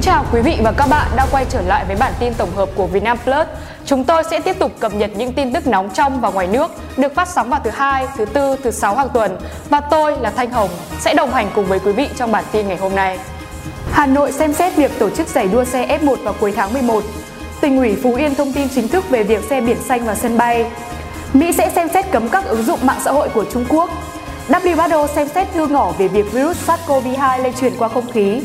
Kính 0.00 0.06
chào 0.06 0.24
quý 0.32 0.40
vị 0.40 0.58
và 0.62 0.72
các 0.72 0.86
bạn 0.86 1.06
đã 1.16 1.26
quay 1.30 1.46
trở 1.50 1.60
lại 1.60 1.84
với 1.84 1.96
bản 1.96 2.12
tin 2.20 2.34
tổng 2.34 2.50
hợp 2.56 2.68
của 2.76 2.86
Vietnam 2.86 3.18
Plus. 3.24 3.46
Chúng 3.86 4.04
tôi 4.04 4.22
sẽ 4.30 4.40
tiếp 4.40 4.56
tục 4.58 4.72
cập 4.80 4.94
nhật 4.94 5.10
những 5.16 5.32
tin 5.32 5.52
tức 5.52 5.66
nóng 5.66 5.90
trong 5.90 6.20
và 6.20 6.30
ngoài 6.30 6.46
nước 6.46 6.70
được 6.96 7.14
phát 7.14 7.28
sóng 7.28 7.50
vào 7.50 7.60
thứ 7.64 7.70
hai, 7.70 8.06
thứ 8.16 8.24
tư, 8.24 8.56
thứ 8.62 8.70
sáu 8.70 8.94
hàng 8.94 9.08
tuần 9.08 9.38
và 9.70 9.80
tôi 9.80 10.16
là 10.20 10.30
Thanh 10.30 10.50
Hồng 10.50 10.70
sẽ 11.00 11.14
đồng 11.14 11.30
hành 11.30 11.50
cùng 11.54 11.66
với 11.66 11.78
quý 11.78 11.92
vị 11.92 12.08
trong 12.16 12.32
bản 12.32 12.44
tin 12.52 12.68
ngày 12.68 12.76
hôm 12.76 12.94
nay. 12.94 13.18
Hà 13.92 14.06
Nội 14.06 14.32
xem 14.32 14.52
xét 14.52 14.76
việc 14.76 14.98
tổ 14.98 15.10
chức 15.10 15.28
giải 15.28 15.48
đua 15.52 15.64
xe 15.64 15.98
F1 16.02 16.16
vào 16.22 16.34
cuối 16.40 16.52
tháng 16.56 16.72
11. 16.72 17.04
Tỉnh 17.60 17.78
ủy 17.78 17.96
Phú 18.02 18.14
Yên 18.14 18.34
thông 18.34 18.52
tin 18.52 18.68
chính 18.74 18.88
thức 18.88 19.10
về 19.10 19.22
việc 19.22 19.44
xe 19.44 19.60
biển 19.60 19.82
xanh 19.88 20.04
vào 20.04 20.14
sân 20.14 20.38
bay. 20.38 20.66
Mỹ 21.32 21.52
sẽ 21.52 21.70
xem 21.70 21.88
xét 21.88 22.10
cấm 22.10 22.28
các 22.28 22.44
ứng 22.44 22.62
dụng 22.62 22.78
mạng 22.82 23.00
xã 23.04 23.12
hội 23.12 23.28
của 23.28 23.44
Trung 23.52 23.64
Quốc. 23.68 23.90
WHO 24.48 25.06
xem 25.06 25.28
xét 25.28 25.48
thư 25.54 25.66
ngỏ 25.66 25.92
về 25.98 26.08
việc 26.08 26.32
virus 26.32 26.70
SARS-CoV-2 26.70 27.42
lây 27.42 27.52
truyền 27.60 27.72
qua 27.78 27.88
không 27.88 28.12
khí. 28.12 28.42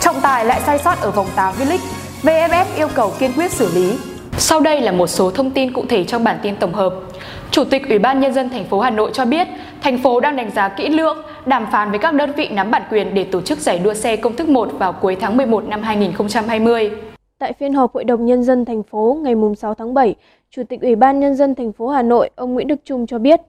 Trọng 0.00 0.20
tài 0.22 0.44
lại 0.44 0.60
sai 0.60 0.78
sót 0.78 1.00
ở 1.00 1.10
vòng 1.10 1.26
8 1.36 1.54
V-League. 1.54 1.78
VFF 2.22 2.64
yêu 2.76 2.88
cầu 2.94 3.12
kiên 3.18 3.30
quyết 3.36 3.52
xử 3.52 3.68
lý. 3.74 3.98
Sau 4.38 4.60
đây 4.60 4.80
là 4.80 4.92
một 4.92 5.06
số 5.06 5.30
thông 5.30 5.50
tin 5.50 5.72
cụ 5.72 5.84
thể 5.88 6.04
trong 6.04 6.24
bản 6.24 6.38
tin 6.42 6.56
tổng 6.56 6.72
hợp. 6.72 6.94
Chủ 7.50 7.64
tịch 7.64 7.88
Ủy 7.88 7.98
ban 7.98 8.20
Nhân 8.20 8.32
dân 8.32 8.48
thành 8.48 8.64
phố 8.64 8.80
Hà 8.80 8.90
Nội 8.90 9.10
cho 9.14 9.24
biết, 9.24 9.48
thành 9.82 9.98
phố 9.98 10.20
đang 10.20 10.36
đánh 10.36 10.50
giá 10.50 10.68
kỹ 10.68 10.88
lưỡng, 10.88 11.18
đàm 11.46 11.66
phán 11.72 11.90
với 11.90 11.98
các 11.98 12.14
đơn 12.14 12.32
vị 12.36 12.48
nắm 12.48 12.70
bản 12.70 12.82
quyền 12.90 13.14
để 13.14 13.24
tổ 13.24 13.40
chức 13.40 13.58
giải 13.58 13.78
đua 13.78 13.94
xe 13.94 14.16
công 14.16 14.36
thức 14.36 14.48
1 14.48 14.68
vào 14.78 14.92
cuối 14.92 15.16
tháng 15.20 15.36
11 15.36 15.64
năm 15.68 15.82
2020. 15.82 16.90
Tại 17.38 17.52
phiên 17.52 17.74
họp 17.74 17.94
Hội 17.94 18.04
đồng 18.04 18.26
Nhân 18.26 18.42
dân 18.42 18.64
thành 18.64 18.82
phố 18.82 19.18
ngày 19.22 19.34
6 19.58 19.74
tháng 19.74 19.94
7, 19.94 20.14
Chủ 20.50 20.62
tịch 20.68 20.80
Ủy 20.80 20.96
ban 20.96 21.20
Nhân 21.20 21.34
dân 21.36 21.54
thành 21.54 21.72
phố 21.72 21.88
Hà 21.88 22.02
Nội 22.02 22.30
ông 22.34 22.54
Nguyễn 22.54 22.68
Đức 22.68 22.80
Trung 22.84 23.06
cho 23.06 23.18
biết, 23.18 23.40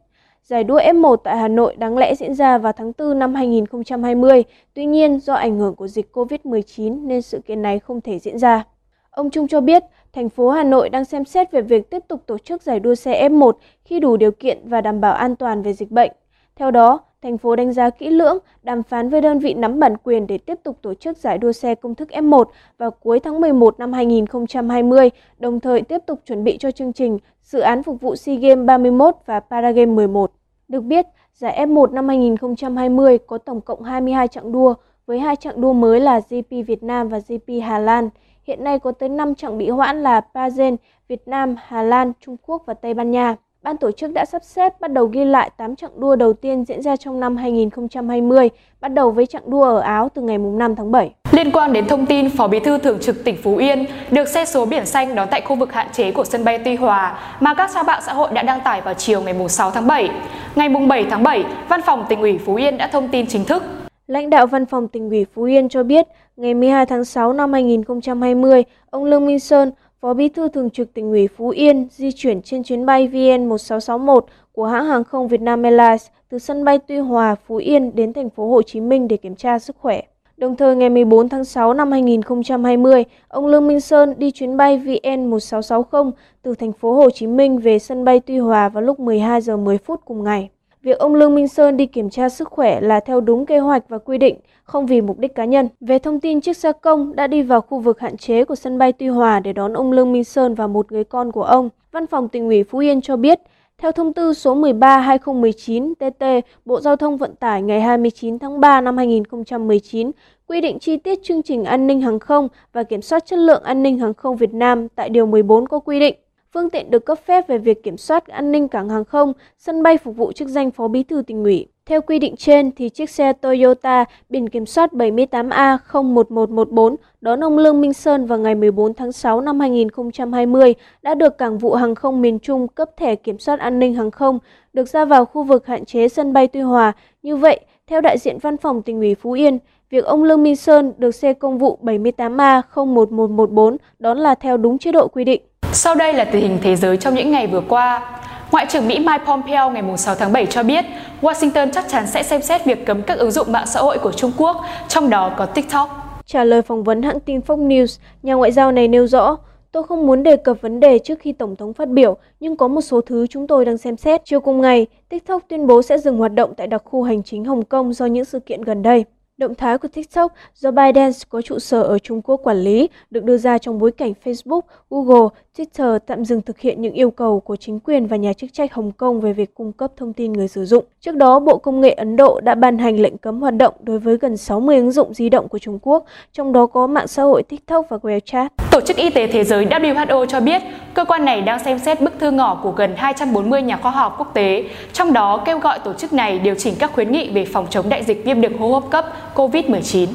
Giải 0.44 0.64
đua 0.64 0.80
F1 0.80 1.16
tại 1.16 1.38
Hà 1.38 1.48
Nội 1.48 1.76
đáng 1.76 1.98
lẽ 1.98 2.16
diễn 2.16 2.34
ra 2.34 2.58
vào 2.58 2.74
tháng 2.74 2.92
4 2.98 3.20
năm 3.20 3.36
2020, 3.36 4.44
tuy 4.74 4.86
nhiên 4.86 5.20
do 5.20 5.34
ảnh 5.34 5.60
hưởng 5.60 5.76
của 5.76 5.88
dịch 5.88 6.10
COVID-19 6.14 7.08
nên 7.08 7.22
sự 7.22 7.40
kiện 7.40 7.62
này 7.62 7.80
không 7.80 8.02
thể 8.02 8.20
diễn 8.20 8.40
ra. 8.40 8.64
Ông 9.12 9.30
Trung 9.30 9.48
cho 9.48 9.62
biết, 9.62 9.84
thành 10.14 10.30
phố 10.30 10.50
Hà 10.50 10.64
Nội 10.64 10.90
đang 10.90 11.06
xem 11.06 11.26
xét 11.26 11.52
về 11.52 11.62
việc 11.62 11.90
tiếp 11.90 12.04
tục 12.08 12.24
tổ 12.26 12.38
chức 12.38 12.62
giải 12.62 12.80
đua 12.80 12.96
xe 12.96 13.30
F1 13.30 13.52
khi 13.86 14.00
đủ 14.00 14.18
điều 14.18 14.32
kiện 14.32 14.70
và 14.70 14.82
đảm 14.82 15.02
bảo 15.02 15.14
an 15.14 15.36
toàn 15.36 15.62
về 15.62 15.74
dịch 15.74 15.92
bệnh. 15.92 16.12
Theo 16.56 16.72
đó, 16.72 17.00
thành 17.24 17.38
phố 17.38 17.56
đánh 17.56 17.74
giá 17.74 17.90
kỹ 17.90 18.10
lưỡng, 18.10 18.38
đàm 18.64 18.84
phán 18.84 19.10
với 19.10 19.22
đơn 19.22 19.40
vị 19.40 19.54
nắm 19.54 19.80
bản 19.80 19.98
quyền 19.98 20.28
để 20.28 20.38
tiếp 20.38 20.60
tục 20.64 20.78
tổ 20.82 20.94
chức 20.94 21.18
giải 21.18 21.38
đua 21.38 21.52
xe 21.52 21.76
công 21.76 21.96
thức 21.96 22.10
F1 22.12 22.44
vào 22.78 22.92
cuối 22.92 23.20
tháng 23.20 23.42
11 23.42 23.80
năm 23.80 23.94
2020, 23.94 25.10
đồng 25.40 25.60
thời 25.60 25.82
tiếp 25.82 25.98
tục 26.06 26.20
chuẩn 26.26 26.44
bị 26.44 26.58
cho 26.58 26.72
chương 26.72 26.94
trình 26.94 27.18
dự 27.44 27.60
án 27.60 27.84
phục 27.84 28.02
vụ 28.02 28.16
SEA 28.16 28.36
Games 28.36 28.66
31 28.66 29.16
và 29.26 29.40
Paragame 29.40 29.86
11. 29.86 30.32
Được 30.68 30.82
biết, 30.82 31.06
giải 31.34 31.66
F1 31.68 31.94
năm 31.94 32.08
2020 32.08 33.18
có 33.18 33.38
tổng 33.38 33.62
cộng 33.62 33.84
22 33.84 34.28
chặng 34.28 34.52
đua, 34.52 34.74
với 35.06 35.20
hai 35.20 35.36
chặng 35.36 35.62
đua 35.62 35.74
mới 35.74 36.00
là 36.00 36.20
GP 36.20 36.50
Việt 36.68 36.84
Nam 36.84 37.10
và 37.10 37.20
GP 37.20 37.64
Hà 37.64 37.80
Lan. 37.80 38.10
Hiện 38.44 38.64
nay 38.64 38.80
có 38.80 38.92
tới 38.92 39.10
5 39.10 39.36
chặng 39.36 39.58
bị 39.58 39.70
hoãn 39.70 40.04
là 40.04 40.22
Pazen, 40.34 40.76
Việt 41.08 41.28
Nam, 41.28 41.56
Hà 41.66 41.84
Lan, 41.84 42.12
Trung 42.20 42.38
Quốc 42.46 42.64
và 42.66 42.74
Tây 42.74 42.94
Ban 42.94 43.12
Nha. 43.12 43.36
Ban 43.64 43.78
tổ 43.78 43.92
chức 43.92 44.14
đã 44.14 44.26
sắp 44.26 44.44
xếp 44.44 44.74
bắt 44.80 44.92
đầu 44.92 45.06
ghi 45.06 45.26
lại 45.26 45.52
8 45.58 45.76
chặng 45.76 46.00
đua 46.00 46.16
đầu 46.16 46.34
tiên 46.34 46.66
diễn 46.66 46.82
ra 46.82 46.96
trong 46.96 47.20
năm 47.20 47.38
2020, 47.38 48.50
bắt 48.82 48.88
đầu 48.88 49.12
với 49.12 49.26
chặng 49.26 49.50
đua 49.50 49.64
ở 49.64 49.80
Áo 49.80 50.10
từ 50.14 50.22
ngày 50.22 50.38
5 50.38 50.76
tháng 50.76 50.92
7. 50.92 51.12
Liên 51.32 51.52
quan 51.52 51.74
đến 51.74 51.88
thông 51.88 52.06
tin 52.06 52.30
Phó 52.30 52.48
Bí 52.48 52.60
thư 52.60 52.78
Thường 52.78 53.00
trực 53.00 53.24
tỉnh 53.24 53.38
Phú 53.44 53.58
Yên 53.58 53.86
được 54.12 54.28
xe 54.28 54.46
số 54.46 54.66
biển 54.66 54.86
xanh 54.86 55.16
đón 55.16 55.28
tại 55.32 55.42
khu 55.42 55.56
vực 55.56 55.74
hạn 55.74 55.88
chế 55.94 56.12
của 56.12 56.24
sân 56.24 56.44
bay 56.44 56.60
Tuy 56.66 56.76
Hòa 56.76 57.20
mà 57.40 57.54
các 57.54 57.72
trang 57.74 57.86
mạng 57.86 58.02
xã 58.06 58.14
hội 58.14 58.30
đã 58.34 58.44
đăng 58.44 58.62
tải 58.62 58.82
vào 58.82 58.94
chiều 58.94 59.22
ngày 59.22 59.50
6 59.50 59.72
tháng 59.72 59.88
7. 59.88 60.10
Ngày 60.56 60.70
7 60.70 61.06
tháng 61.10 61.24
7, 61.24 61.44
Văn 61.70 61.82
phòng 61.82 62.06
tỉnh 62.10 62.22
ủy 62.22 62.38
Phú 62.38 62.56
Yên 62.56 62.78
đã 62.78 62.88
thông 62.88 63.10
tin 63.10 63.28
chính 63.28 63.46
thức. 63.46 63.64
Lãnh 64.08 64.30
đạo 64.30 64.48
Văn 64.48 64.66
phòng 64.66 64.88
tỉnh 64.88 65.10
ủy 65.10 65.26
Phú 65.34 65.44
Yên 65.44 65.70
cho 65.70 65.84
biết, 65.84 66.08
ngày 66.38 66.54
12 66.54 66.86
tháng 66.86 67.06
6 67.06 67.34
năm 67.34 67.54
2020, 67.54 68.64
ông 68.90 69.04
Lương 69.04 69.26
Minh 69.26 69.40
Sơn, 69.40 69.72
Phó 70.02 70.14
Bí 70.14 70.30
thư 70.30 70.50
Thường 70.50 70.70
trực 70.70 70.94
tỉnh 70.94 71.10
ủy 71.12 71.28
Phú 71.28 71.50
Yên 71.50 71.88
di 71.92 72.12
chuyển 72.12 72.42
trên 72.42 72.64
chuyến 72.64 72.86
bay 72.86 73.08
VN1661 73.08 74.22
của 74.52 74.66
hãng 74.66 74.86
hàng 74.86 75.04
không 75.04 75.28
Vietnam 75.28 75.64
Airlines 75.64 76.08
từ 76.30 76.40
sân 76.40 76.64
bay 76.64 76.80
Tuy 76.80 76.98
Hòa, 76.98 77.36
Phú 77.48 77.56
Yên 77.56 77.96
đến 77.96 78.14
thành 78.14 78.30
phố 78.30 78.50
Hồ 78.50 78.62
Chí 78.62 78.82
Minh 78.82 79.08
để 79.08 79.18
kiểm 79.18 79.36
tra 79.36 79.60
sức 79.60 79.76
khỏe. 79.80 80.02
Đồng 80.38 80.56
thời 80.56 80.76
ngày 80.76 80.90
14 80.90 81.30
tháng 81.30 81.46
6 81.46 81.74
năm 81.74 81.92
2020, 81.92 83.04
ông 83.28 83.48
Lương 83.48 83.68
Minh 83.68 83.80
Sơn 83.80 84.14
đi 84.18 84.32
chuyến 84.32 84.58
bay 84.58 84.80
VN1660 84.80 86.12
từ 86.42 86.56
thành 86.56 86.74
phố 86.74 86.94
Hồ 86.94 87.10
Chí 87.10 87.28
Minh 87.28 87.58
về 87.58 87.80
sân 87.80 88.06
bay 88.06 88.20
Tuy 88.20 88.38
Hòa 88.38 88.70
vào 88.70 88.84
lúc 88.84 89.00
12 89.00 89.42
giờ 89.42 89.58
10 89.58 89.78
phút 89.78 90.02
cùng 90.06 90.24
ngày. 90.24 90.50
Việc 90.84 91.00
ông 91.00 91.16
Lương 91.16 91.36
Minh 91.36 91.48
Sơn 91.48 91.78
đi 91.78 91.86
kiểm 91.86 92.10
tra 92.10 92.30
sức 92.30 92.48
khỏe 92.50 92.82
là 92.82 93.00
theo 93.00 93.22
đúng 93.22 93.46
kế 93.46 93.60
hoạch 93.60 93.90
và 93.90 93.98
quy 93.98 94.18
định, 94.18 94.36
không 94.64 94.86
vì 94.86 95.02
mục 95.02 95.20
đích 95.20 95.36
cá 95.36 95.46
nhân. 95.46 95.68
Về 95.80 96.00
thông 96.00 96.20
tin 96.20 96.42
chiếc 96.42 96.58
xe 96.58 96.72
công 96.72 97.16
đã 97.16 97.28
đi 97.28 97.42
vào 97.42 97.62
khu 97.62 97.80
vực 97.80 98.00
hạn 98.00 98.18
chế 98.18 98.46
của 98.46 98.56
sân 98.56 98.78
bay 98.78 98.94
Tuy 98.94 99.08
Hòa 99.08 99.40
để 99.40 99.54
đón 99.54 99.74
ông 99.74 99.92
Lương 99.92 100.12
Minh 100.12 100.24
Sơn 100.24 100.56
và 100.56 100.68
một 100.68 100.92
người 100.92 101.04
con 101.04 101.32
của 101.32 101.44
ông, 101.44 101.70
Văn 101.92 102.08
phòng 102.08 102.30
tỉnh 102.30 102.48
ủy 102.48 102.64
Phú 102.64 102.78
Yên 102.78 103.02
cho 103.02 103.18
biết, 103.18 103.40
theo 103.78 103.92
thông 103.92 104.14
tư 104.14 104.34
số 104.34 104.56
13/2019/TT, 104.56 106.42
Bộ 106.66 106.82
Giao 106.82 106.96
thông 106.96 107.18
Vận 107.18 107.36
tải 107.36 107.62
ngày 107.62 107.82
29 107.82 108.40
tháng 108.40 108.60
3 108.60 108.82
năm 108.82 108.98
2019 108.98 110.12
quy 110.48 110.62
định 110.62 110.80
chi 110.80 110.98
tiết 110.98 111.20
chương 111.24 111.42
trình 111.42 111.64
an 111.64 111.88
ninh 111.88 112.02
hàng 112.02 112.20
không 112.20 112.48
và 112.74 112.84
kiểm 112.84 113.02
soát 113.02 113.26
chất 113.26 113.40
lượng 113.40 113.64
an 113.64 113.84
ninh 113.84 114.00
hàng 114.00 114.14
không 114.14 114.36
Việt 114.36 114.54
Nam 114.54 114.88
tại 114.96 115.10
điều 115.10 115.26
14 115.26 115.68
có 115.68 115.80
quy 115.80 116.00
định 116.00 116.16
phương 116.54 116.70
tiện 116.70 116.92
được 116.92 117.06
cấp 117.06 117.20
phép 117.26 117.48
về 117.48 117.58
việc 117.58 117.84
kiểm 117.84 117.98
soát 117.98 118.28
an 118.28 118.52
ninh 118.52 118.68
cảng 118.68 118.90
hàng 118.90 119.06
không, 119.06 119.34
sân 119.58 119.84
bay 119.84 119.98
phục 119.98 120.16
vụ 120.16 120.32
chức 120.32 120.48
danh 120.48 120.72
Phó 120.72 120.88
Bí 120.88 121.04
thư 121.04 121.22
tỉnh 121.28 121.44
ủy. 121.44 121.68
Theo 121.86 122.02
quy 122.02 122.20
định 122.20 122.36
trên, 122.36 122.72
thì 122.72 122.90
chiếc 122.90 123.10
xe 123.10 123.34
Toyota 123.34 124.06
biển 124.30 124.50
kiểm 124.50 124.66
soát 124.66 124.94
78A01114 124.94 126.96
đón 127.22 127.44
ông 127.44 127.58
Lương 127.58 127.82
Minh 127.82 127.94
Sơn 127.94 128.26
vào 128.26 128.40
ngày 128.40 128.56
14 128.56 128.94
tháng 128.94 129.12
6 129.12 129.42
năm 129.42 129.60
2020 129.60 130.76
đã 131.02 131.16
được 131.16 131.38
Cảng 131.38 131.58
vụ 131.58 131.74
Hàng 131.74 131.96
không 131.96 132.22
miền 132.22 132.40
Trung 132.40 132.68
cấp 132.68 132.90
thẻ 132.98 133.16
kiểm 133.16 133.40
soát 133.40 133.60
an 133.60 133.80
ninh 133.80 133.94
hàng 133.94 134.12
không, 134.12 134.40
được 134.74 134.90
ra 134.90 135.06
vào 135.06 135.26
khu 135.26 135.44
vực 135.44 135.68
hạn 135.68 135.86
chế 135.86 136.08
sân 136.08 136.34
bay 136.34 136.48
Tuy 136.48 136.62
Hòa. 136.62 136.94
Như 137.24 137.36
vậy, 137.36 137.60
theo 137.88 138.02
đại 138.02 138.18
diện 138.18 138.38
văn 138.42 138.58
phòng 138.58 138.82
tỉnh 138.82 139.00
ủy 139.00 139.16
Phú 139.16 139.32
Yên, 139.32 139.60
việc 139.90 140.06
ông 140.06 140.24
Lương 140.24 140.44
Minh 140.44 140.56
Sơn 140.56 140.94
được 140.98 141.12
xe 141.12 141.34
công 141.34 141.58
vụ 141.58 141.78
78A01114 141.82 143.78
đón 144.00 144.18
là 144.18 144.36
theo 144.36 144.58
đúng 144.58 144.78
chế 144.78 144.92
độ 144.92 145.08
quy 145.08 145.24
định. 145.24 145.42
Sau 145.74 145.96
đây 145.96 146.14
là 146.14 146.24
tình 146.24 146.42
hình 146.42 146.58
thế 146.62 146.76
giới 146.76 146.98
trong 146.98 147.14
những 147.14 147.32
ngày 147.32 147.48
vừa 147.48 147.62
qua. 147.70 148.21
Ngoại 148.52 148.66
trưởng 148.70 148.88
Mỹ 148.88 149.00
Mike 149.00 149.26
Pompeo 149.26 149.72
ngày 149.72 149.84
6 149.98 150.16
tháng 150.16 150.32
7 150.32 150.46
cho 150.46 150.64
biết 150.64 150.86
Washington 151.22 151.70
chắc 151.74 151.86
chắn 151.90 152.08
sẽ 152.08 152.24
xem 152.24 152.42
xét 152.42 152.66
việc 152.66 152.86
cấm 152.86 153.02
các 153.02 153.18
ứng 153.18 153.32
dụng 153.32 153.52
mạng 153.52 153.68
xã 153.68 153.80
hội 153.80 153.98
của 153.98 154.12
Trung 154.12 154.32
Quốc, 154.38 154.58
trong 154.88 155.10
đó 155.10 155.34
có 155.38 155.46
TikTok. 155.46 155.90
Trả 156.26 156.44
lời 156.44 156.62
phỏng 156.62 156.84
vấn 156.84 157.02
hãng 157.02 157.20
tin 157.20 157.40
Fox 157.40 157.68
News, 157.68 158.00
nhà 158.24 158.34
ngoại 158.34 158.52
giao 158.52 158.72
này 158.72 158.88
nêu 158.88 159.08
rõ, 159.08 159.38
Tôi 159.72 159.84
không 159.84 160.08
muốn 160.08 160.24
đề 160.24 160.36
cập 160.36 160.62
vấn 160.62 160.80
đề 160.80 161.00
trước 161.00 161.20
khi 161.20 161.34
Tổng 161.34 161.56
thống 161.56 161.74
phát 161.74 161.90
biểu, 161.90 162.18
nhưng 162.40 162.56
có 162.56 162.68
một 162.68 162.82
số 162.82 163.02
thứ 163.02 163.28
chúng 163.28 163.48
tôi 163.48 163.66
đang 163.66 163.78
xem 163.78 163.98
xét. 163.98 164.22
Chiều 164.26 164.40
cùng 164.40 164.62
ngày, 164.62 164.88
TikTok 165.10 165.44
tuyên 165.48 165.68
bố 165.68 165.82
sẽ 165.82 165.98
dừng 165.98 166.18
hoạt 166.18 166.34
động 166.34 166.54
tại 166.58 166.68
đặc 166.68 166.82
khu 166.86 167.04
hành 167.04 167.24
chính 167.24 167.46
Hồng 167.46 167.66
Kông 167.66 167.94
do 167.94 168.06
những 168.06 168.26
sự 168.26 168.40
kiện 168.40 168.62
gần 168.62 168.82
đây. 168.82 169.06
Động 169.38 169.56
thái 169.56 169.78
của 169.78 169.88
TikTok 169.88 170.34
do 170.56 170.72
ByteDance 170.72 171.20
có 171.30 171.42
trụ 171.42 171.60
sở 171.60 171.84
ở 171.84 172.00
Trung 172.00 172.22
Quốc 172.22 172.38
quản 172.44 172.58
lý 172.58 172.90
được 173.12 173.24
đưa 173.24 173.38
ra 173.38 173.58
trong 173.58 173.80
bối 173.80 173.92
cảnh 173.92 174.14
Facebook, 174.24 174.62
Google, 174.90 175.28
Twitter 175.58 176.00
tạm 176.00 176.26
dừng 176.26 176.42
thực 176.42 176.60
hiện 176.60 176.82
những 176.82 176.94
yêu 176.94 177.12
cầu 177.12 177.40
của 177.40 177.56
chính 177.56 177.80
quyền 177.80 178.08
và 178.08 178.18
nhà 178.18 178.34
chức 178.34 178.54
trách 178.54 178.74
Hồng 178.74 178.92
Kông 178.92 179.22
về 179.22 179.34
việc 179.34 179.56
cung 179.56 179.72
cấp 179.72 179.92
thông 179.98 180.14
tin 180.14 180.34
người 180.34 180.48
sử 180.48 180.66
dụng. 180.66 180.86
Trước 181.02 181.16
đó, 181.16 181.40
Bộ 181.40 181.58
Công 181.58 181.82
nghệ 181.82 181.92
Ấn 181.92 182.16
Độ 182.16 182.40
đã 182.44 182.56
ban 182.56 182.78
hành 182.78 183.00
lệnh 183.00 183.18
cấm 183.18 183.42
hoạt 183.42 183.54
động 183.58 183.74
đối 183.80 184.00
với 184.00 184.18
gần 184.18 184.38
60 184.38 184.78
ứng 184.78 184.92
dụng 184.92 185.14
di 185.14 185.30
động 185.30 185.48
của 185.48 185.60
Trung 185.60 185.80
Quốc, 185.82 186.06
trong 186.34 186.54
đó 186.54 186.66
có 186.66 186.88
mạng 186.88 187.08
xã 187.08 187.24
hội 187.24 187.44
TikTok 187.44 187.86
và 187.90 187.98
WeChat. 187.98 188.50
Tổ 188.72 188.82
chức 188.82 188.98
Y 188.98 189.10
tế 189.10 189.28
Thế 189.28 189.44
giới 189.44 189.66
WHO 189.66 190.26
cho 190.26 190.42
biết, 190.42 190.62
cơ 190.94 191.06
quan 191.06 191.26
này 191.26 191.42
đang 191.42 191.60
xem 191.60 191.80
xét 191.80 192.02
bức 192.02 192.20
thư 192.20 192.32
ngỏ 192.32 192.60
của 192.64 192.72
gần 192.72 192.94
240 192.98 193.62
nhà 193.62 193.78
khoa 193.78 193.92
học 193.92 194.16
quốc 194.18 194.34
tế, 194.34 194.64
trong 194.94 195.14
đó 195.14 195.44
kêu 195.46 195.60
gọi 195.60 195.80
tổ 195.80 195.94
chức 195.94 196.14
này 196.14 196.40
điều 196.40 196.56
chỉnh 196.56 196.74
các 196.80 196.94
khuyến 196.94 197.12
nghị 197.12 197.30
về 197.30 197.46
phòng 197.46 197.68
chống 197.70 197.90
đại 197.90 198.04
dịch 198.04 198.26
viêm 198.26 198.42
đường 198.42 198.58
hô 198.58 198.74
hấp 198.74 198.90
cấp 198.90 199.06
COVID-19. 199.36 200.08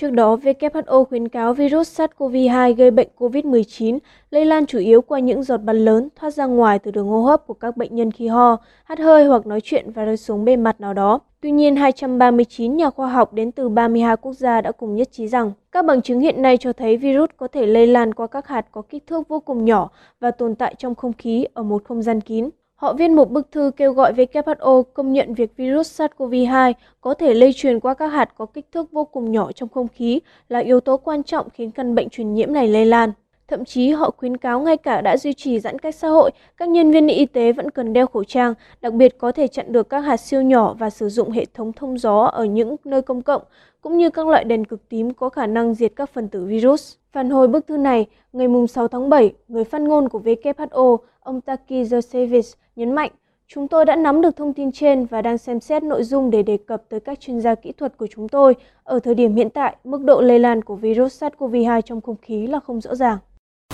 Trước 0.00 0.10
đó, 0.10 0.36
WHO 0.36 1.04
khuyến 1.04 1.28
cáo 1.28 1.54
virus 1.54 2.00
SARS-CoV-2 2.00 2.74
gây 2.74 2.90
bệnh 2.90 3.08
COVID-19 3.18 3.98
lây 4.30 4.44
lan 4.44 4.66
chủ 4.66 4.78
yếu 4.78 5.02
qua 5.02 5.18
những 5.18 5.42
giọt 5.42 5.56
bắn 5.56 5.76
lớn 5.76 6.08
thoát 6.16 6.30
ra 6.30 6.46
ngoài 6.46 6.78
từ 6.78 6.90
đường 6.90 7.08
hô 7.08 7.22
hấp 7.22 7.46
của 7.46 7.54
các 7.54 7.76
bệnh 7.76 7.94
nhân 7.94 8.10
khi 8.10 8.28
ho, 8.28 8.56
hắt 8.84 8.98
hơi 8.98 9.24
hoặc 9.24 9.46
nói 9.46 9.60
chuyện 9.60 9.92
và 9.92 10.04
rơi 10.04 10.16
xuống 10.16 10.44
bề 10.44 10.56
mặt 10.56 10.80
nào 10.80 10.94
đó. 10.94 11.20
Tuy 11.40 11.50
nhiên, 11.50 11.76
239 11.76 12.76
nhà 12.76 12.90
khoa 12.90 13.08
học 13.08 13.32
đến 13.32 13.52
từ 13.52 13.68
32 13.68 14.16
quốc 14.16 14.32
gia 14.32 14.60
đã 14.60 14.72
cùng 14.72 14.94
nhất 14.94 15.08
trí 15.12 15.28
rằng 15.28 15.52
các 15.72 15.84
bằng 15.84 16.02
chứng 16.02 16.20
hiện 16.20 16.42
nay 16.42 16.56
cho 16.56 16.72
thấy 16.72 16.96
virus 16.96 17.30
có 17.36 17.48
thể 17.48 17.66
lây 17.66 17.86
lan 17.86 18.14
qua 18.14 18.26
các 18.26 18.48
hạt 18.48 18.66
có 18.72 18.82
kích 18.82 19.06
thước 19.06 19.28
vô 19.28 19.40
cùng 19.40 19.64
nhỏ 19.64 19.90
và 20.20 20.30
tồn 20.30 20.54
tại 20.54 20.74
trong 20.78 20.94
không 20.94 21.12
khí 21.12 21.46
ở 21.54 21.62
một 21.62 21.84
không 21.84 22.02
gian 22.02 22.20
kín. 22.20 22.50
Họ 22.78 22.92
viết 22.92 23.08
một 23.08 23.30
bức 23.30 23.52
thư 23.52 23.70
kêu 23.76 23.92
gọi 23.92 24.12
WHO 24.12 24.82
công 24.82 25.12
nhận 25.12 25.34
việc 25.34 25.56
virus 25.56 26.00
SARS-CoV-2 26.00 26.72
có 27.00 27.14
thể 27.14 27.34
lây 27.34 27.52
truyền 27.52 27.80
qua 27.80 27.94
các 27.94 28.06
hạt 28.06 28.28
có 28.36 28.46
kích 28.46 28.66
thước 28.72 28.92
vô 28.92 29.04
cùng 29.04 29.32
nhỏ 29.32 29.52
trong 29.52 29.68
không 29.68 29.88
khí 29.88 30.20
là 30.48 30.58
yếu 30.58 30.80
tố 30.80 30.96
quan 30.96 31.22
trọng 31.22 31.50
khiến 31.50 31.70
căn 31.70 31.94
bệnh 31.94 32.08
truyền 32.08 32.34
nhiễm 32.34 32.52
này 32.52 32.68
lây 32.68 32.86
lan. 32.86 33.12
Thậm 33.48 33.64
chí 33.64 33.90
họ 33.90 34.10
khuyến 34.16 34.36
cáo 34.36 34.60
ngay 34.60 34.76
cả 34.76 35.00
đã 35.00 35.16
duy 35.16 35.32
trì 35.32 35.60
giãn 35.60 35.78
cách 35.78 35.94
xã 35.94 36.08
hội, 36.08 36.30
các 36.56 36.68
nhân 36.68 36.90
viên 36.90 37.08
y 37.08 37.26
tế 37.26 37.52
vẫn 37.52 37.70
cần 37.70 37.92
đeo 37.92 38.06
khẩu 38.06 38.24
trang, 38.24 38.54
đặc 38.80 38.92
biệt 38.92 39.18
có 39.18 39.32
thể 39.32 39.48
chặn 39.48 39.72
được 39.72 39.88
các 39.88 40.00
hạt 40.00 40.16
siêu 40.16 40.42
nhỏ 40.42 40.74
và 40.78 40.90
sử 40.90 41.08
dụng 41.08 41.30
hệ 41.30 41.44
thống 41.54 41.72
thông 41.72 41.98
gió 41.98 42.24
ở 42.24 42.44
những 42.44 42.76
nơi 42.84 43.02
công 43.02 43.22
cộng, 43.22 43.42
cũng 43.80 43.98
như 43.98 44.10
các 44.10 44.26
loại 44.26 44.44
đèn 44.44 44.64
cực 44.64 44.88
tím 44.88 45.14
có 45.14 45.28
khả 45.28 45.46
năng 45.46 45.74
diệt 45.74 45.92
các 45.96 46.10
phần 46.10 46.28
tử 46.28 46.44
virus. 46.44 46.94
Phản 47.12 47.30
hồi 47.30 47.48
bức 47.48 47.66
thư 47.66 47.76
này, 47.76 48.06
ngày 48.32 48.48
6 48.68 48.88
tháng 48.88 49.08
7, 49.08 49.32
người 49.48 49.64
phát 49.64 49.80
ngôn 49.80 50.08
của 50.08 50.20
WHO, 50.20 50.96
ông 51.28 51.40
Taki 51.40 51.70
Josevic 51.70 52.54
nhấn 52.76 52.94
mạnh, 52.94 53.10
Chúng 53.48 53.68
tôi 53.68 53.84
đã 53.84 53.96
nắm 53.96 54.20
được 54.20 54.36
thông 54.36 54.52
tin 54.52 54.72
trên 54.72 55.04
và 55.04 55.22
đang 55.22 55.38
xem 55.38 55.60
xét 55.60 55.82
nội 55.82 56.04
dung 56.04 56.30
để 56.30 56.42
đề 56.42 56.58
cập 56.66 56.82
tới 56.88 57.00
các 57.00 57.20
chuyên 57.20 57.40
gia 57.40 57.54
kỹ 57.54 57.72
thuật 57.72 57.96
của 57.96 58.06
chúng 58.14 58.28
tôi. 58.28 58.54
Ở 58.84 58.98
thời 58.98 59.14
điểm 59.14 59.34
hiện 59.34 59.50
tại, 59.50 59.76
mức 59.84 60.02
độ 60.04 60.20
lây 60.20 60.38
lan 60.38 60.62
của 60.62 60.76
virus 60.76 61.22
SARS-CoV-2 61.22 61.80
trong 61.80 62.00
không 62.00 62.16
khí 62.22 62.46
là 62.46 62.60
không 62.60 62.80
rõ 62.80 62.94
ràng. 62.94 63.18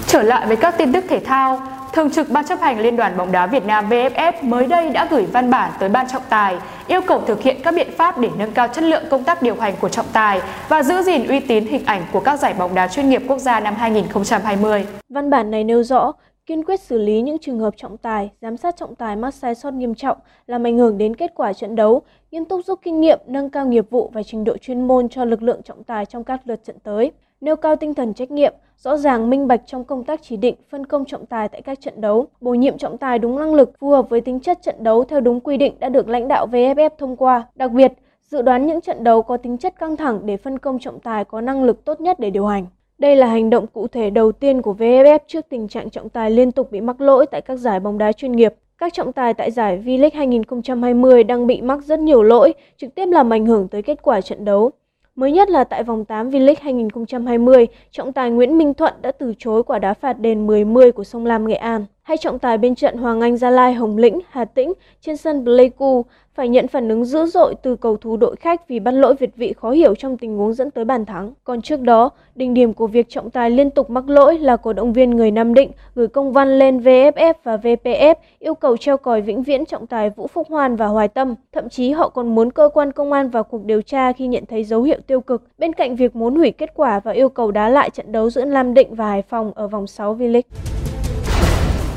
Trở 0.06 0.22
lại 0.22 0.46
với 0.46 0.56
các 0.56 0.74
tin 0.78 0.92
tức 0.92 1.04
thể 1.08 1.20
thao, 1.20 1.60
Thường 1.94 2.10
trực 2.10 2.30
Ban 2.30 2.44
chấp 2.44 2.60
hành 2.60 2.80
Liên 2.80 2.96
đoàn 2.96 3.16
bóng 3.16 3.32
đá 3.32 3.46
Việt 3.46 3.66
Nam 3.66 3.88
VFF 3.88 4.32
mới 4.42 4.66
đây 4.66 4.90
đã 4.90 5.08
gửi 5.10 5.26
văn 5.32 5.50
bản 5.50 5.72
tới 5.80 5.88
Ban 5.88 6.08
trọng 6.08 6.22
tài 6.28 6.58
yêu 6.88 7.00
cầu 7.06 7.20
thực 7.26 7.42
hiện 7.42 7.56
các 7.62 7.74
biện 7.74 7.90
pháp 7.96 8.18
để 8.18 8.28
nâng 8.38 8.52
cao 8.52 8.68
chất 8.68 8.84
lượng 8.84 9.02
công 9.10 9.24
tác 9.24 9.42
điều 9.42 9.54
hành 9.54 9.74
của 9.80 9.88
trọng 9.88 10.06
tài 10.12 10.40
và 10.68 10.82
giữ 10.82 11.02
gìn 11.02 11.26
uy 11.28 11.40
tín 11.40 11.64
hình 11.64 11.84
ảnh 11.86 12.02
của 12.12 12.20
các 12.20 12.40
giải 12.40 12.54
bóng 12.58 12.74
đá 12.74 12.88
chuyên 12.88 13.08
nghiệp 13.08 13.22
quốc 13.28 13.38
gia 13.38 13.60
năm 13.60 13.74
2020. 13.74 14.86
Văn 15.08 15.30
bản 15.30 15.50
này 15.50 15.64
nêu 15.64 15.82
rõ 15.82 16.12
kiên 16.46 16.64
quyết 16.64 16.80
xử 16.80 16.98
lý 16.98 17.22
những 17.22 17.38
trường 17.38 17.58
hợp 17.58 17.74
trọng 17.76 17.96
tài, 17.96 18.30
giám 18.40 18.56
sát 18.56 18.76
trọng 18.76 18.94
tài 18.94 19.16
mắc 19.16 19.34
sai 19.34 19.54
sót 19.54 19.74
nghiêm 19.74 19.94
trọng 19.94 20.18
làm 20.46 20.66
ảnh 20.66 20.78
hưởng 20.78 20.98
đến 20.98 21.16
kết 21.16 21.32
quả 21.34 21.52
trận 21.52 21.74
đấu, 21.74 22.02
nghiêm 22.30 22.44
túc 22.44 22.64
rút 22.64 22.80
kinh 22.82 23.00
nghiệm, 23.00 23.18
nâng 23.26 23.50
cao 23.50 23.66
nghiệp 23.66 23.90
vụ 23.90 24.10
và 24.14 24.22
trình 24.22 24.44
độ 24.44 24.56
chuyên 24.56 24.86
môn 24.86 25.08
cho 25.08 25.24
lực 25.24 25.42
lượng 25.42 25.62
trọng 25.62 25.84
tài 25.84 26.06
trong 26.06 26.24
các 26.24 26.40
lượt 26.44 26.64
trận 26.64 26.76
tới, 26.82 27.12
nêu 27.40 27.56
cao 27.56 27.76
tinh 27.76 27.94
thần 27.94 28.14
trách 28.14 28.30
nhiệm, 28.30 28.54
rõ 28.78 28.96
ràng 28.96 29.30
minh 29.30 29.48
bạch 29.48 29.60
trong 29.66 29.84
công 29.84 30.04
tác 30.04 30.20
chỉ 30.22 30.36
định, 30.36 30.54
phân 30.70 30.86
công 30.86 31.04
trọng 31.04 31.26
tài 31.26 31.48
tại 31.48 31.62
các 31.62 31.80
trận 31.80 32.00
đấu, 32.00 32.26
bổ 32.40 32.54
nhiệm 32.54 32.78
trọng 32.78 32.98
tài 32.98 33.18
đúng 33.18 33.38
năng 33.38 33.54
lực, 33.54 33.72
phù 33.78 33.90
hợp 33.90 34.10
với 34.10 34.20
tính 34.20 34.40
chất 34.40 34.62
trận 34.62 34.76
đấu 34.78 35.04
theo 35.04 35.20
đúng 35.20 35.40
quy 35.40 35.56
định 35.56 35.74
đã 35.80 35.88
được 35.88 36.08
lãnh 36.08 36.28
đạo 36.28 36.46
VFF 36.52 36.90
thông 36.98 37.16
qua. 37.16 37.46
Đặc 37.54 37.70
biệt, 37.70 37.92
dự 38.30 38.42
đoán 38.42 38.66
những 38.66 38.80
trận 38.80 39.04
đấu 39.04 39.22
có 39.22 39.36
tính 39.36 39.58
chất 39.58 39.78
căng 39.78 39.96
thẳng 39.96 40.20
để 40.24 40.36
phân 40.36 40.58
công 40.58 40.78
trọng 40.78 41.00
tài 41.00 41.24
có 41.24 41.40
năng 41.40 41.64
lực 41.64 41.84
tốt 41.84 42.00
nhất 42.00 42.20
để 42.20 42.30
điều 42.30 42.46
hành. 42.46 42.66
Đây 43.04 43.16
là 43.16 43.26
hành 43.26 43.50
động 43.50 43.66
cụ 43.66 43.86
thể 43.86 44.10
đầu 44.10 44.32
tiên 44.32 44.62
của 44.62 44.74
VFF 44.78 45.18
trước 45.26 45.46
tình 45.48 45.68
trạng 45.68 45.90
trọng 45.90 46.08
tài 46.08 46.30
liên 46.30 46.52
tục 46.52 46.70
bị 46.70 46.80
mắc 46.80 47.00
lỗi 47.00 47.26
tại 47.26 47.40
các 47.40 47.56
giải 47.56 47.80
bóng 47.80 47.98
đá 47.98 48.12
chuyên 48.12 48.32
nghiệp. 48.32 48.54
Các 48.78 48.92
trọng 48.92 49.12
tài 49.12 49.34
tại 49.34 49.50
giải 49.50 49.82
V-League 49.84 50.10
2020 50.14 51.24
đang 51.24 51.46
bị 51.46 51.62
mắc 51.62 51.84
rất 51.84 51.98
nhiều 51.98 52.22
lỗi, 52.22 52.54
trực 52.76 52.94
tiếp 52.94 53.06
làm 53.06 53.32
ảnh 53.32 53.46
hưởng 53.46 53.68
tới 53.68 53.82
kết 53.82 54.02
quả 54.02 54.20
trận 54.20 54.44
đấu. 54.44 54.70
Mới 55.14 55.32
nhất 55.32 55.50
là 55.50 55.64
tại 55.64 55.82
vòng 55.82 56.04
8 56.04 56.30
V-League 56.30 56.54
2020, 56.60 57.66
trọng 57.90 58.12
tài 58.12 58.30
Nguyễn 58.30 58.58
Minh 58.58 58.74
Thuận 58.74 58.94
đã 59.02 59.12
từ 59.12 59.34
chối 59.38 59.62
quả 59.62 59.78
đá 59.78 59.94
phạt 59.94 60.20
đền 60.20 60.46
10-10 60.46 60.92
của 60.92 61.04
sông 61.04 61.26
Lam 61.26 61.48
Nghệ 61.48 61.54
An. 61.54 61.84
Hay 62.04 62.16
trọng 62.16 62.38
tài 62.38 62.58
bên 62.58 62.74
trận 62.74 62.96
Hoàng 62.96 63.20
Anh 63.20 63.36
Gia 63.36 63.50
Lai 63.50 63.74
Hồng 63.74 63.96
Lĩnh, 63.96 64.20
Hà 64.30 64.44
Tĩnh 64.44 64.72
trên 65.00 65.16
sân 65.16 65.44
Pleiku 65.44 66.04
phải 66.34 66.48
nhận 66.48 66.68
phản 66.68 66.88
ứng 66.88 67.04
dữ 67.04 67.26
dội 67.26 67.54
từ 67.62 67.76
cầu 67.76 67.96
thủ 67.96 68.16
đội 68.16 68.36
khách 68.36 68.68
vì 68.68 68.80
bắt 68.80 68.90
lỗi 68.90 69.14
việt 69.14 69.36
vị 69.36 69.52
khó 69.60 69.70
hiểu 69.70 69.94
trong 69.94 70.16
tình 70.16 70.36
huống 70.36 70.52
dẫn 70.52 70.70
tới 70.70 70.84
bàn 70.84 71.04
thắng. 71.04 71.32
Còn 71.44 71.62
trước 71.62 71.80
đó, 71.80 72.10
đỉnh 72.34 72.54
điểm 72.54 72.74
của 72.74 72.86
việc 72.86 73.08
trọng 73.08 73.30
tài 73.30 73.50
liên 73.50 73.70
tục 73.70 73.90
mắc 73.90 74.08
lỗi 74.08 74.38
là 74.38 74.56
cổ 74.56 74.72
động 74.72 74.92
viên 74.92 75.10
người 75.10 75.30
Nam 75.30 75.54
Định 75.54 75.70
gửi 75.94 76.08
công 76.08 76.32
văn 76.32 76.58
lên 76.58 76.78
VFF 76.78 77.34
và 77.42 77.56
VPF 77.56 78.14
yêu 78.38 78.54
cầu 78.54 78.76
treo 78.76 78.96
còi 78.96 79.20
vĩnh 79.20 79.42
viễn 79.42 79.66
trọng 79.66 79.86
tài 79.86 80.10
Vũ 80.10 80.26
Phúc 80.26 80.46
Hoan 80.50 80.76
và 80.76 80.86
Hoài 80.86 81.08
Tâm. 81.08 81.34
Thậm 81.52 81.68
chí 81.68 81.90
họ 81.90 82.08
còn 82.08 82.34
muốn 82.34 82.50
cơ 82.50 82.68
quan 82.74 82.92
công 82.92 83.12
an 83.12 83.30
vào 83.30 83.44
cuộc 83.44 83.64
điều 83.64 83.82
tra 83.82 84.12
khi 84.12 84.26
nhận 84.26 84.46
thấy 84.46 84.64
dấu 84.64 84.82
hiệu 84.82 84.98
tiêu 85.06 85.20
cực, 85.20 85.42
bên 85.58 85.72
cạnh 85.72 85.96
việc 85.96 86.16
muốn 86.16 86.36
hủy 86.36 86.50
kết 86.50 86.70
quả 86.74 87.00
và 87.00 87.12
yêu 87.12 87.28
cầu 87.28 87.50
đá 87.50 87.68
lại 87.68 87.90
trận 87.90 88.12
đấu 88.12 88.30
giữa 88.30 88.44
Nam 88.44 88.74
Định 88.74 88.94
và 88.94 89.08
Hải 89.08 89.22
Phòng 89.22 89.52
ở 89.54 89.68
vòng 89.68 89.86
6 89.86 90.16
V-League. 90.16 90.73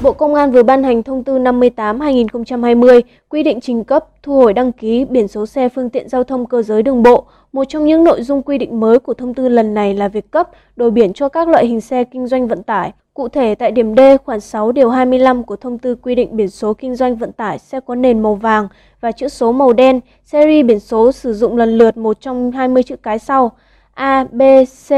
Bộ 0.04 0.14
Công 0.14 0.34
an 0.34 0.52
vừa 0.52 0.64
ban 0.64 0.84
hành 0.84 1.04
thông 1.04 1.24
tư 1.24 1.40
58-2020 1.40 3.02
quy 3.30 3.44
định 3.44 3.60
trình 3.62 3.84
cấp, 3.84 4.06
thu 4.24 4.34
hồi 4.34 4.54
đăng 4.54 4.72
ký 4.72 5.06
biển 5.06 5.28
số 5.28 5.46
xe 5.46 5.70
phương 5.70 5.90
tiện 5.90 6.10
giao 6.10 6.24
thông 6.24 6.46
cơ 6.46 6.62
giới 6.62 6.84
đường 6.84 7.04
bộ. 7.04 7.24
Một 7.54 7.64
trong 7.70 7.86
những 7.86 8.04
nội 8.04 8.22
dung 8.22 8.42
quy 8.42 8.58
định 8.58 8.80
mới 8.80 9.00
của 9.00 9.14
thông 9.14 9.34
tư 9.34 9.50
lần 9.50 9.74
này 9.74 9.94
là 9.94 10.08
việc 10.08 10.32
cấp, 10.32 10.50
đổi 10.76 10.92
biển 10.92 11.14
cho 11.14 11.30
các 11.30 11.48
loại 11.48 11.66
hình 11.66 11.82
xe 11.82 12.04
kinh 12.04 12.28
doanh 12.28 12.48
vận 12.48 12.64
tải. 12.64 12.92
Cụ 13.14 13.28
thể 13.28 13.56
tại 13.56 13.72
điểm 13.72 13.96
D 13.96 14.00
khoản 14.26 14.40
6 14.40 14.72
điều 14.72 14.90
25 14.90 15.44
của 15.44 15.56
thông 15.56 15.78
tư 15.78 15.96
quy 15.96 16.16
định 16.16 16.38
biển 16.38 16.50
số 16.50 16.74
kinh 16.74 16.96
doanh 16.96 17.16
vận 17.16 17.32
tải 17.32 17.60
xe 17.60 17.80
có 17.80 17.96
nền 17.96 18.24
màu 18.24 18.36
vàng 18.36 18.68
và 19.02 19.12
chữ 19.12 19.28
số 19.28 19.52
màu 19.52 19.74
đen, 19.74 20.00
series 20.24 20.66
biển 20.66 20.80
số 20.80 21.12
sử 21.12 21.34
dụng 21.34 21.58
lần 21.58 21.78
lượt 21.78 21.98
một 21.98 22.22
trong 22.22 22.52
20 22.52 22.84
chữ 22.84 22.96
cái 22.96 23.20
sau: 23.20 23.52
A, 23.94 24.24
B, 24.32 24.42
C, 24.88 24.90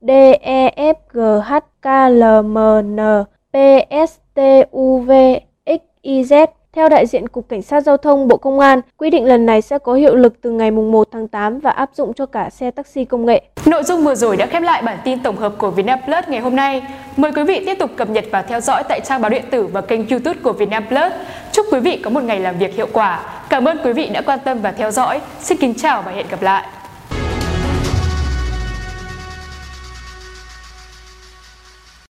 D, 0.00 0.10
E, 0.40 0.92
F, 0.92 0.94
G, 1.12 1.18
H, 1.44 1.54
K, 1.82 1.86
L, 2.10 2.22
M, 2.44 2.58
N, 2.96 3.24
P, 3.52 3.56
S, 4.08 4.16
TUVXIZ 4.36 5.36
Theo 6.76 6.88
đại 6.88 7.06
diện 7.06 7.28
Cục 7.28 7.48
Cảnh 7.48 7.62
sát 7.62 7.80
Giao 7.80 7.96
thông 7.96 8.28
Bộ 8.28 8.36
Công 8.36 8.60
an, 8.60 8.80
quy 8.96 9.10
định 9.10 9.24
lần 9.24 9.46
này 9.46 9.62
sẽ 9.62 9.78
có 9.78 9.94
hiệu 9.94 10.16
lực 10.16 10.34
từ 10.42 10.50
ngày 10.50 10.70
1 10.70 11.08
tháng 11.12 11.28
8 11.28 11.58
và 11.58 11.70
áp 11.70 11.90
dụng 11.94 12.14
cho 12.14 12.26
cả 12.26 12.50
xe 12.50 12.70
taxi 12.70 13.04
công 13.04 13.26
nghệ. 13.26 13.42
Nội 13.66 13.82
dung 13.82 14.04
vừa 14.04 14.14
rồi 14.14 14.36
đã 14.36 14.46
khép 14.46 14.62
lại 14.62 14.82
bản 14.82 14.98
tin 15.04 15.22
tổng 15.22 15.36
hợp 15.36 15.54
của 15.58 15.70
Vietnam 15.70 15.98
Plus 16.04 16.28
ngày 16.28 16.40
hôm 16.40 16.56
nay. 16.56 16.82
Mời 17.16 17.32
quý 17.32 17.44
vị 17.44 17.62
tiếp 17.66 17.74
tục 17.78 17.90
cập 17.96 18.10
nhật 18.10 18.24
và 18.30 18.42
theo 18.42 18.60
dõi 18.60 18.82
tại 18.88 19.00
trang 19.04 19.20
báo 19.20 19.30
điện 19.30 19.44
tử 19.50 19.66
và 19.66 19.80
kênh 19.80 20.08
YouTube 20.08 20.40
của 20.42 20.52
Vietnam 20.52 20.86
Plus. 20.88 21.12
Chúc 21.52 21.66
quý 21.72 21.80
vị 21.80 22.00
có 22.04 22.10
một 22.10 22.22
ngày 22.22 22.40
làm 22.40 22.58
việc 22.58 22.74
hiệu 22.74 22.88
quả. 22.92 23.20
Cảm 23.48 23.64
ơn 23.64 23.78
quý 23.84 23.92
vị 23.92 24.08
đã 24.08 24.20
quan 24.20 24.38
tâm 24.44 24.58
và 24.62 24.72
theo 24.72 24.90
dõi. 24.90 25.20
Xin 25.40 25.58
kính 25.58 25.74
chào 25.74 26.02
và 26.02 26.12
hẹn 26.12 26.26
gặp 26.30 26.42
lại. 26.42 26.64